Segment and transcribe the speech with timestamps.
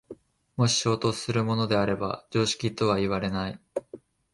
[0.55, 3.61] もし衝突するものであれば常識とはいわれない。